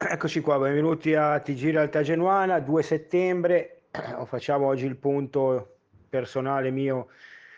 Eccoci 0.08 0.40
qua, 0.40 0.58
benvenuti 0.58 1.14
a 1.14 1.38
TG 1.40 1.72
Realtà 1.72 2.00
Genuana, 2.00 2.58
2 2.58 2.82
settembre, 2.82 3.82
facciamo 4.24 4.66
oggi 4.66 4.86
il 4.86 4.96
punto 4.96 5.76
personale 6.08 6.70
mio 6.70 7.08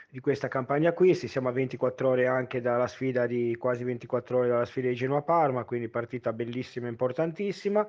di 0.09 0.19
questa 0.19 0.49
campagna 0.49 0.89
acquisti, 0.89 1.29
siamo 1.29 1.51
a 1.51 1.53
24 1.53 2.09
ore 2.09 2.27
anche 2.27 2.61
dalla 2.61 2.89
sfida 2.89 3.27
di, 3.27 3.57
quasi 3.57 3.85
24 3.85 4.39
ore 4.39 4.49
dalla 4.49 4.65
sfida 4.65 4.89
di 4.89 4.97
Genoa 4.97 5.23
Parma, 5.23 5.63
quindi 5.63 5.89
partita 5.89 6.33
bellissima 6.33 6.89
importantissima. 6.89 7.87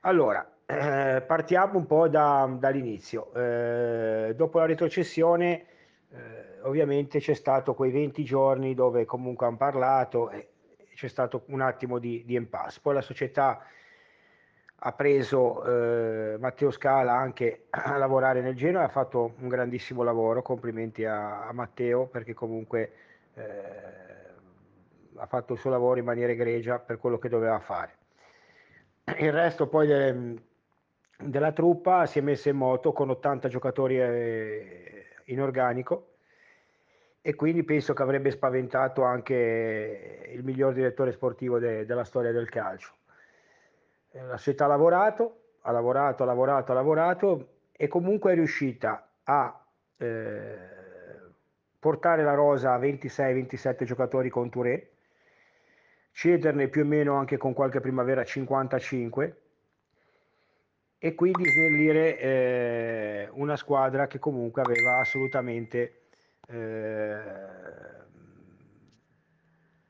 Allora, 0.00 0.44
eh, 0.66 1.22
partiamo 1.24 1.78
un 1.78 1.86
po' 1.86 2.08
da, 2.08 2.52
dall'inizio. 2.58 3.32
Eh, 3.32 4.34
dopo 4.34 4.58
la 4.58 4.66
retrocessione, 4.66 5.66
eh, 6.10 6.60
ovviamente 6.62 7.20
c'è 7.20 7.34
stato 7.34 7.74
quei 7.74 7.92
20 7.92 8.24
giorni 8.24 8.74
dove 8.74 9.04
comunque 9.04 9.46
hanno 9.46 9.56
parlato, 9.56 10.32
c'è 10.96 11.08
stato 11.08 11.44
un 11.48 11.60
attimo 11.60 11.98
di, 11.98 12.24
di 12.24 12.34
impasse. 12.34 12.80
Poi 12.82 12.94
la 12.94 13.02
società 13.02 13.62
ha 14.78 14.92
preso 14.92 15.64
eh, 15.64 16.38
Matteo 16.38 16.70
Scala 16.70 17.12
anche 17.12 17.66
a 17.70 17.96
lavorare 17.98 18.40
nel 18.40 18.56
Genoa 18.56 18.80
e 18.80 18.84
ha 18.86 18.88
fatto 18.88 19.34
un 19.38 19.48
grandissimo 19.48 20.02
lavoro, 20.02 20.40
complimenti 20.40 21.04
a, 21.04 21.46
a 21.46 21.52
Matteo 21.52 22.06
perché 22.06 22.32
comunque 22.32 22.92
eh, 23.34 23.44
ha 25.16 25.26
fatto 25.26 25.52
il 25.52 25.58
suo 25.58 25.70
lavoro 25.70 25.98
in 25.98 26.04
maniera 26.06 26.32
egregia 26.32 26.78
per 26.78 26.98
quello 26.98 27.18
che 27.18 27.28
doveva 27.28 27.60
fare. 27.60 27.98
Il 29.18 29.32
resto 29.32 29.68
poi 29.68 29.86
de, 29.86 30.34
della 31.18 31.52
truppa 31.52 32.06
si 32.06 32.18
è 32.18 32.22
messa 32.22 32.48
in 32.48 32.56
moto 32.56 32.92
con 32.92 33.10
80 33.10 33.48
giocatori 33.48 34.00
eh, 34.00 35.06
in 35.26 35.42
organico 35.42 36.15
e 37.26 37.34
quindi 37.34 37.64
penso 37.64 37.92
che 37.92 38.04
avrebbe 38.04 38.30
spaventato 38.30 39.02
anche 39.02 40.30
il 40.32 40.44
miglior 40.44 40.72
direttore 40.72 41.10
sportivo 41.10 41.58
de, 41.58 41.84
della 41.84 42.04
storia 42.04 42.30
del 42.30 42.48
calcio. 42.48 42.94
Eh, 44.12 44.22
la 44.22 44.36
società 44.36 44.66
ha 44.66 44.68
lavorato, 44.68 45.40
ha 45.62 45.72
lavorato, 45.72 46.22
ha 46.22 46.26
lavorato, 46.26 46.70
ha 46.70 46.74
lavorato 46.76 47.48
e 47.72 47.88
comunque 47.88 48.30
è 48.30 48.34
riuscita 48.36 49.10
a 49.24 49.60
eh, 49.96 50.56
portare 51.80 52.22
la 52.22 52.34
rosa 52.34 52.74
a 52.74 52.78
26-27 52.78 53.82
giocatori 53.82 54.30
con 54.30 54.48
Touré, 54.48 54.90
cederne 56.12 56.68
più 56.68 56.82
o 56.82 56.86
meno 56.86 57.14
anche 57.14 57.38
con 57.38 57.54
qualche 57.54 57.80
primavera 57.80 58.22
55 58.22 59.40
e 60.96 61.14
quindi 61.16 61.44
snellire 61.44 62.20
eh, 62.20 63.28
una 63.32 63.56
squadra 63.56 64.06
che 64.06 64.20
comunque 64.20 64.62
aveva 64.62 65.00
assolutamente 65.00 66.02
eh, 66.46 67.16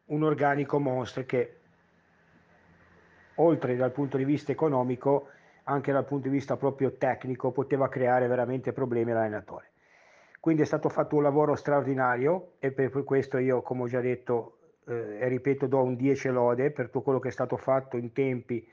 un 0.07 0.23
organico 0.23 0.79
mostro 0.79 1.25
che 1.25 1.57
oltre 3.37 3.77
dal 3.77 3.93
punto 3.93 4.17
di 4.17 4.25
vista 4.25 4.53
economico 4.53 5.29
anche 5.65 5.93
dal 5.93 6.05
punto 6.05 6.29
di 6.29 6.35
vista 6.35 6.57
proprio 6.57 6.97
tecnico 6.97 7.51
poteva 7.51 7.89
creare 7.89 8.27
veramente 8.29 8.73
problemi 8.73 9.11
all'allenatore. 9.11 9.73
Quindi 10.39 10.63
è 10.63 10.67
stato 10.67 10.89
fatto 10.89 11.17
un 11.17 11.23
lavoro 11.23 11.57
straordinario 11.57 12.53
e 12.61 12.71
per 12.71 12.91
questo 13.03 13.39
io 13.39 13.63
come 13.63 13.83
ho 13.83 13.89
già 13.89 14.01
detto 14.01 14.59
eh, 14.87 15.19
e 15.21 15.29
ripeto 15.29 15.67
do 15.67 15.83
un 15.83 15.97
10 15.97 16.29
lode 16.29 16.71
per 16.71 16.87
tutto 16.87 17.03
quello 17.03 17.19
che 17.19 17.29
è 17.29 17.33
stato 17.33 17.57
fatto 17.57 17.97
in 17.97 18.13
tempi 18.13 18.67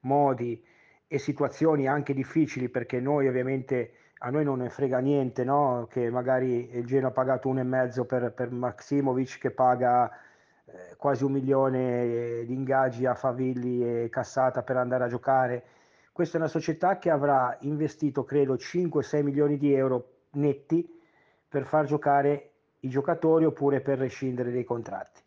modi 0.00 0.60
e 1.06 1.18
situazioni 1.18 1.86
anche 1.86 2.14
difficili 2.14 2.68
perché 2.68 2.98
noi 2.98 3.28
ovviamente 3.28 3.92
a 4.22 4.30
noi 4.30 4.44
non 4.44 4.58
ne 4.58 4.68
frega 4.68 4.98
niente 4.98 5.44
no? 5.44 5.86
che 5.90 6.10
magari 6.10 6.68
il 6.74 6.84
Genoa 6.84 7.08
ha 7.08 7.12
pagato 7.12 7.48
un 7.48 7.58
e 7.58 7.62
mezzo 7.62 8.04
per, 8.04 8.32
per 8.32 8.50
Maximovic 8.50 9.38
che 9.38 9.50
paga 9.50 10.10
eh, 10.10 10.96
quasi 10.96 11.24
un 11.24 11.32
milione 11.32 12.44
di 12.44 12.52
ingaggi 12.52 13.06
a 13.06 13.14
Favilli 13.14 13.82
e 13.82 14.08
Cassata 14.10 14.62
per 14.62 14.76
andare 14.76 15.04
a 15.04 15.08
giocare. 15.08 15.64
Questa 16.12 16.36
è 16.36 16.40
una 16.40 16.50
società 16.50 16.98
che 16.98 17.08
avrà 17.08 17.56
investito 17.60 18.24
credo 18.24 18.54
5-6 18.54 19.22
milioni 19.22 19.56
di 19.56 19.72
euro 19.72 20.08
netti 20.32 20.86
per 21.48 21.64
far 21.64 21.86
giocare 21.86 22.50
i 22.80 22.88
giocatori 22.88 23.46
oppure 23.46 23.80
per 23.80 23.98
rescindere 23.98 24.50
dei 24.50 24.64
contratti. 24.64 25.22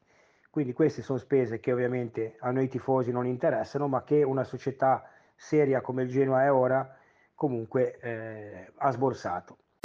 Quindi 0.51 0.73
queste 0.73 1.01
sono 1.01 1.17
spese 1.17 1.59
che 1.59 1.71
ovviamente 1.71 2.35
a 2.41 2.51
noi 2.51 2.67
tifosi 2.67 3.11
non 3.11 3.25
interessano, 3.25 3.87
ma 3.87 4.03
che 4.03 4.21
una 4.21 4.43
società 4.43 5.03
seria 5.35 5.81
come 5.81 6.03
il 6.03 6.09
Genoa 6.09 6.43
è 6.43 6.51
ora 6.51 6.97
comunque 7.43 7.99
eh, 7.99 8.71
ha 8.77 8.91
sborsato. 8.91 9.57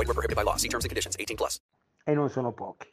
void, 0.00 0.08
were 0.08 0.14
prohibited 0.14 0.36
by 0.36 0.42
law. 0.42 0.56
See 0.56 0.68
terms 0.68 0.84
and 0.84 0.90
conditions 0.90 1.16
18 1.18 1.36
plus. 1.36 1.60
E 2.04 2.14
non 2.14 2.30
sono 2.30 2.52
pochi. 2.52 2.88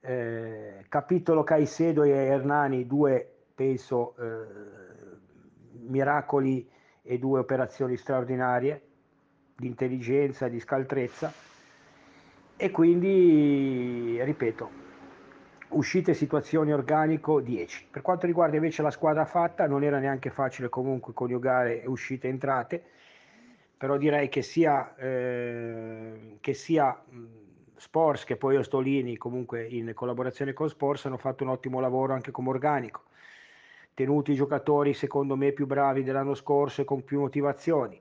Eh, 0.00 0.84
capitolo 0.88 1.44
Caicedo 1.44 2.02
e 2.02 2.10
Hernani, 2.10 2.86
due 2.86 3.28
penso 3.54 4.16
eh, 4.18 4.46
miracoli 5.86 6.68
e 7.02 7.18
due 7.18 7.38
operazioni 7.38 7.96
straordinarie 7.96 8.82
di 9.56 9.66
intelligenza, 9.66 10.48
di 10.48 10.58
scaltrezza 10.58 11.32
e 12.56 12.70
quindi, 12.70 14.18
ripeto, 14.22 14.70
uscite 15.68 16.14
situazioni 16.14 16.72
organico 16.72 17.40
10. 17.40 17.88
Per 17.90 18.02
quanto 18.02 18.26
riguarda 18.26 18.56
invece 18.56 18.82
la 18.82 18.90
squadra 18.90 19.24
fatta, 19.24 19.66
non 19.68 19.84
era 19.84 19.98
neanche 19.98 20.30
facile 20.30 20.68
comunque 20.68 21.12
coniugare 21.12 21.84
uscite 21.86 22.26
e 22.26 22.30
entrate, 22.30 22.84
però 23.82 23.96
direi 23.96 24.28
che 24.28 24.42
sia, 24.42 24.94
eh, 24.94 26.36
che 26.38 26.54
sia 26.54 27.02
mh, 27.04 27.24
Sports 27.74 28.22
che 28.22 28.36
poi 28.36 28.54
Ostolini 28.54 29.16
comunque 29.16 29.66
in 29.66 29.90
collaborazione 29.92 30.52
con 30.52 30.68
Sports 30.68 31.06
hanno 31.06 31.16
fatto 31.16 31.42
un 31.42 31.50
ottimo 31.50 31.80
lavoro 31.80 32.12
anche 32.12 32.30
come 32.30 32.50
organico 32.50 33.02
tenuti 33.92 34.30
i 34.30 34.34
giocatori 34.36 34.94
secondo 34.94 35.34
me 35.34 35.50
più 35.50 35.66
bravi 35.66 36.04
dell'anno 36.04 36.34
scorso 36.34 36.82
e 36.82 36.84
con 36.84 37.02
più 37.02 37.18
motivazioni, 37.18 38.00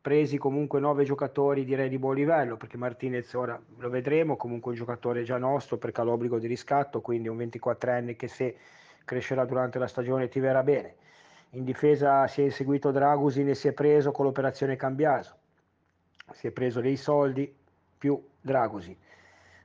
presi 0.00 0.38
comunque 0.38 0.80
nove 0.80 1.04
giocatori 1.04 1.66
direi 1.66 1.90
di 1.90 1.98
buon 1.98 2.14
livello, 2.14 2.56
perché 2.56 2.78
Martinez 2.78 3.30
ora 3.34 3.60
lo 3.76 3.90
vedremo, 3.90 4.38
comunque 4.38 4.70
un 4.70 4.78
giocatore 4.78 5.24
già 5.24 5.36
nostro 5.36 5.76
perché 5.76 6.00
ha 6.00 6.04
l'obbligo 6.04 6.38
di 6.38 6.46
riscatto, 6.46 7.02
quindi 7.02 7.28
un 7.28 7.36
24enne 7.36 8.16
che 8.16 8.28
se 8.28 8.56
crescerà 9.04 9.44
durante 9.44 9.78
la 9.78 9.88
stagione 9.88 10.28
ti 10.28 10.40
verrà 10.40 10.62
bene. 10.62 10.96
In 11.52 11.64
difesa 11.64 12.26
si 12.26 12.42
è 12.42 12.44
inseguito 12.44 12.90
Dragusin 12.90 13.48
e 13.48 13.54
si 13.54 13.68
è 13.68 13.72
preso 13.72 14.12
con 14.12 14.26
l'operazione 14.26 14.76
Cambiaso, 14.76 15.36
si 16.32 16.46
è 16.46 16.50
preso 16.50 16.82
dei 16.82 16.96
soldi 16.96 17.56
più 17.96 18.22
Dragusin. 18.38 18.94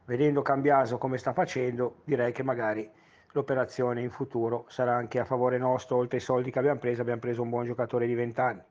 Vedendo 0.06 0.41
Cambiaso 0.41 0.97
come 0.97 1.18
sta 1.18 1.33
facendo, 1.33 2.01
direi 2.06 2.31
che 2.31 2.41
magari 2.41 2.89
l'operazione 3.33 4.01
in 4.01 4.12
futuro 4.12 4.65
sarà 4.69 4.95
anche 4.95 5.19
a 5.19 5.25
favore 5.25 5.57
nostro, 5.57 5.97
oltre 5.97 6.18
ai 6.18 6.24
soldi 6.24 6.51
che 6.51 6.59
abbiamo 6.59 6.80
preso, 6.80 7.01
abbiamo 7.01 7.19
preso 7.19 7.41
un 7.41 7.50
buon 7.50 7.65
giocatore 7.65 8.07
di 8.07 8.13
20 8.13 8.39
anni. 8.39 8.62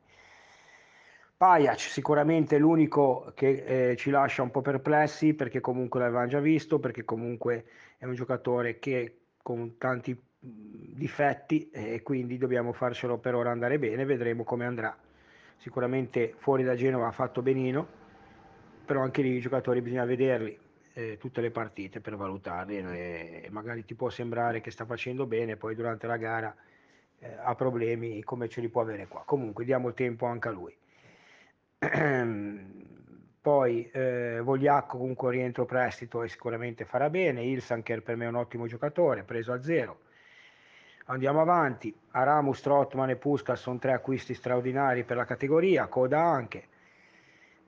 Pajac 1.36 1.80
sicuramente 1.80 2.56
l'unico 2.56 3.32
che 3.34 3.90
eh, 3.90 3.96
ci 3.96 4.10
lascia 4.10 4.42
un 4.42 4.50
po' 4.50 4.62
perplessi 4.62 5.34
perché 5.34 5.60
comunque 5.60 6.00
l'avevamo 6.00 6.28
già 6.28 6.40
visto, 6.40 6.78
perché 6.78 7.04
comunque 7.04 7.66
è 7.98 8.06
un 8.06 8.14
giocatore 8.14 8.78
che 8.78 9.24
con 9.42 9.76
tanti 9.76 10.18
difetti 10.44 11.70
e 11.70 12.02
quindi 12.02 12.36
dobbiamo 12.36 12.72
farcelo 12.72 13.18
per 13.18 13.34
ora 13.34 13.50
andare 13.50 13.78
bene, 13.78 14.04
vedremo 14.04 14.42
come 14.42 14.64
andrà. 14.64 14.96
Sicuramente 15.56 16.34
fuori 16.36 16.64
da 16.64 16.74
Genova 16.74 17.06
ha 17.06 17.12
fatto 17.12 17.42
benino, 17.42 17.86
però 18.84 19.02
anche 19.02 19.22
lì 19.22 19.36
i 19.36 19.40
giocatori 19.40 19.80
bisogna 19.80 20.04
vederli 20.04 20.58
eh, 20.94 21.16
tutte 21.18 21.40
le 21.40 21.52
partite 21.52 22.00
per 22.00 22.16
valutarli 22.16 22.78
e, 22.78 23.48
magari 23.50 23.84
ti 23.84 23.94
può 23.94 24.10
sembrare 24.10 24.60
che 24.60 24.72
sta 24.72 24.84
facendo 24.84 25.26
bene, 25.26 25.56
poi 25.56 25.76
durante 25.76 26.08
la 26.08 26.16
gara 26.16 26.54
eh, 27.20 27.36
ha 27.40 27.54
problemi 27.54 28.22
come 28.24 28.48
ce 28.48 28.60
li 28.60 28.68
può 28.68 28.80
avere 28.80 29.06
qua. 29.06 29.22
Comunque 29.24 29.64
diamo 29.64 29.92
tempo 29.94 30.26
anche 30.26 30.48
a 30.48 30.50
lui. 30.50 30.76
Poi 33.42 33.90
eh, 33.90 34.40
Vogliacco 34.40 34.98
comunque 34.98 35.32
rientro 35.32 35.64
prestito 35.64 36.22
e 36.22 36.28
sicuramente 36.28 36.84
farà 36.84 37.10
bene, 37.10 37.42
Ilsanker 37.42 38.00
per 38.00 38.14
me 38.14 38.26
è 38.26 38.28
un 38.28 38.36
ottimo 38.36 38.68
giocatore, 38.68 39.24
preso 39.24 39.52
a 39.52 39.60
zero. 39.60 40.02
Andiamo 41.06 41.40
avanti, 41.40 41.92
Aramus, 42.12 42.60
Trotman 42.60 43.10
e 43.10 43.16
Puskas 43.16 43.60
sono 43.60 43.78
tre 43.78 43.92
acquisti 43.92 44.34
straordinari 44.34 45.02
per 45.02 45.16
la 45.16 45.24
categoria, 45.24 45.88
Coda 45.88 46.20
anche, 46.20 46.68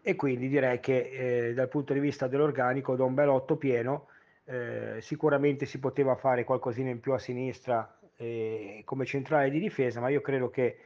e 0.03 0.15
quindi 0.15 0.49
direi 0.49 0.79
che 0.79 1.49
eh, 1.49 1.55
dal 1.55 1.69
punto 1.69 1.93
di 1.93 1.99
vista 1.99 2.29
dell'organico 2.29 2.95
do 2.95 3.05
un 3.05 3.15
bel 3.15 3.29
otto 3.31 3.57
pieno, 3.57 4.07
eh, 4.45 4.99
sicuramente 5.01 5.67
si 5.67 5.81
poteva 5.81 6.15
fare 6.15 6.45
qualcosina 6.45 6.91
in 6.91 7.01
più 7.01 7.13
a 7.13 7.19
sinistra 7.19 7.99
eh, 8.17 8.83
come 8.85 9.05
centrale 9.05 9.51
di 9.51 9.59
difesa, 9.59 10.01
ma 10.01 10.11
io 10.11 10.21
credo 10.21 10.49
che 10.49 10.79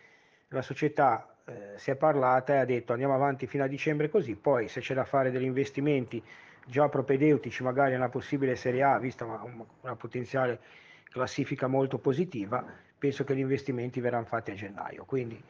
la 0.48 0.62
società 0.62 1.36
eh, 1.44 1.72
si 1.76 1.90
è 1.90 1.96
parlata 1.96 2.54
e 2.54 2.58
ha 2.58 2.64
detto 2.64 2.92
andiamo 2.92 3.14
avanti 3.14 3.46
fino 3.46 3.64
a 3.64 3.66
dicembre 3.66 4.08
così, 4.08 4.36
poi 4.36 4.68
se 4.68 4.80
c'è 4.80 4.94
da 4.94 5.04
fare 5.04 5.30
degli 5.30 5.44
investimenti 5.44 6.22
già 6.64 6.88
propedeutici 6.88 7.62
magari 7.62 7.92
nella 7.92 8.08
possibile 8.08 8.56
Serie 8.56 8.82
A, 8.82 8.98
vista 8.98 9.26
una, 9.26 9.42
una 9.82 9.96
potenziale 9.96 10.60
classifica 11.10 11.66
molto 11.66 11.98
positiva, 11.98 12.64
penso 12.98 13.24
che 13.24 13.34
gli 13.34 13.40
investimenti 13.40 14.00
verranno 14.00 14.26
fatti 14.26 14.50
a 14.50 14.54
gennaio. 14.54 15.04
Quindi 15.04 15.40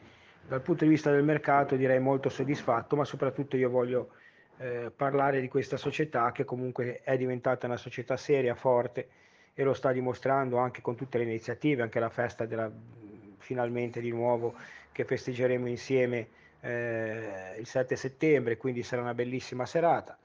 dal 0.47 0.61
punto 0.61 0.83
di 0.83 0.89
vista 0.89 1.11
del 1.11 1.23
mercato 1.23 1.75
direi 1.75 1.99
molto 1.99 2.29
soddisfatto, 2.29 2.95
ma 2.95 3.05
soprattutto 3.05 3.55
io 3.57 3.69
voglio 3.69 4.11
eh, 4.57 4.91
parlare 4.95 5.41
di 5.41 5.47
questa 5.47 5.77
società 5.77 6.31
che 6.31 6.43
comunque 6.43 7.01
è 7.03 7.17
diventata 7.17 7.65
una 7.65 7.77
società 7.77 8.17
seria, 8.17 8.55
forte 8.55 9.07
e 9.53 9.63
lo 9.63 9.73
sta 9.73 9.91
dimostrando 9.91 10.57
anche 10.57 10.81
con 10.81 10.95
tutte 10.95 11.17
le 11.17 11.25
iniziative, 11.25 11.81
anche 11.81 11.99
la 11.99 12.09
festa 12.09 12.45
della, 12.45 12.71
finalmente 13.37 13.99
di 14.01 14.11
nuovo 14.11 14.55
che 14.91 15.05
festeggeremo 15.05 15.67
insieme 15.67 16.27
eh, 16.61 17.55
il 17.57 17.65
7 17.65 17.95
settembre, 17.95 18.57
quindi 18.57 18.83
sarà 18.83 19.01
una 19.01 19.13
bellissima 19.13 19.65
serata. 19.65 20.17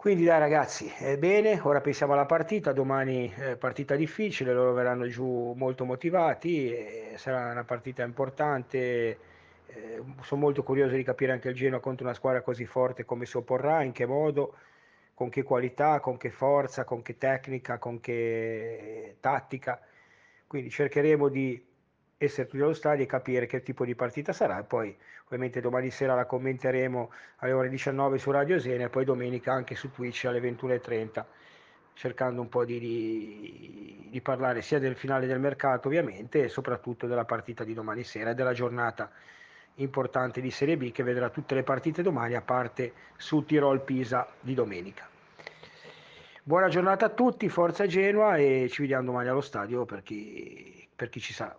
Quindi 0.00 0.24
dai 0.24 0.38
ragazzi, 0.38 0.90
è 0.96 1.18
bene, 1.18 1.60
ora 1.62 1.82
pensiamo 1.82 2.14
alla 2.14 2.24
partita, 2.24 2.72
domani 2.72 3.30
eh, 3.36 3.58
partita 3.58 3.96
difficile, 3.96 4.54
loro 4.54 4.72
verranno 4.72 5.06
giù 5.06 5.52
molto 5.54 5.84
motivati, 5.84 6.74
sarà 7.16 7.50
una 7.50 7.64
partita 7.64 8.02
importante, 8.02 9.18
eh, 9.66 10.02
sono 10.22 10.40
molto 10.40 10.62
curioso 10.62 10.94
di 10.94 11.02
capire 11.02 11.32
anche 11.32 11.50
il 11.50 11.54
Genoa 11.54 11.80
contro 11.80 12.06
una 12.06 12.14
squadra 12.14 12.40
così 12.40 12.64
forte 12.64 13.04
come 13.04 13.26
si 13.26 13.36
opporrà, 13.36 13.82
in 13.82 13.92
che 13.92 14.06
modo, 14.06 14.54
con 15.12 15.28
che 15.28 15.42
qualità, 15.42 16.00
con 16.00 16.16
che 16.16 16.30
forza, 16.30 16.84
con 16.84 17.02
che 17.02 17.18
tecnica, 17.18 17.76
con 17.76 18.00
che 18.00 19.16
tattica, 19.20 19.82
quindi 20.46 20.70
cercheremo 20.70 21.28
di 21.28 21.62
essere 22.22 22.46
tutti 22.46 22.62
allo 22.62 22.74
stadio 22.74 23.04
e 23.04 23.06
capire 23.06 23.46
che 23.46 23.62
tipo 23.62 23.86
di 23.86 23.94
partita 23.94 24.34
sarà 24.34 24.62
poi 24.62 24.94
ovviamente 25.24 25.62
domani 25.62 25.90
sera 25.90 26.14
la 26.14 26.26
commenteremo 26.26 27.10
alle 27.36 27.52
ore 27.52 27.70
19 27.70 28.18
su 28.18 28.30
Radio 28.30 28.60
Sena 28.60 28.84
e 28.84 28.88
poi 28.90 29.06
domenica 29.06 29.54
anche 29.54 29.74
su 29.74 29.90
Twitch 29.90 30.26
alle 30.26 30.40
21.30 30.40 31.24
cercando 31.94 32.42
un 32.42 32.50
po' 32.50 32.66
di, 32.66 32.78
di, 32.78 34.08
di, 34.10 34.20
parlare 34.20 34.60
sia 34.60 34.78
del 34.78 34.96
finale 34.96 35.26
del 35.26 35.40
mercato 35.40 35.88
ovviamente 35.88 36.44
e 36.44 36.48
soprattutto 36.48 37.06
della 37.06 37.24
partita 37.24 37.64
di 37.64 37.72
domani 37.72 38.04
sera 38.04 38.30
e 38.30 38.34
della 38.34 38.52
giornata 38.52 39.10
importante 39.76 40.42
di 40.42 40.50
Serie 40.50 40.76
B 40.76 40.92
che 40.92 41.02
vedrà 41.02 41.30
tutte 41.30 41.54
le 41.54 41.62
partite 41.62 42.02
domani 42.02 42.34
a 42.34 42.42
parte 42.42 42.92
su 43.16 43.46
Tirol 43.46 43.80
Pisa 43.80 44.28
di 44.40 44.52
domenica. 44.52 45.08
Buona 46.42 46.68
giornata 46.68 47.06
a 47.06 47.10
tutti, 47.10 47.48
forza 47.48 47.86
Genoa 47.86 48.36
e 48.36 48.68
ci 48.70 48.82
vediamo 48.82 49.06
domani 49.06 49.28
allo 49.28 49.40
stadio 49.40 49.86
per 49.86 50.02
chi, 50.02 50.86
per 50.94 51.08
chi 51.08 51.20
ci 51.20 51.32
sarà. 51.32 51.56